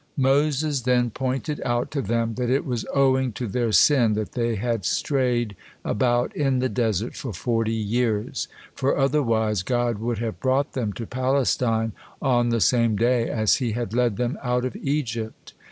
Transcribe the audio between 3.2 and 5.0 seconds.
to their sin that they had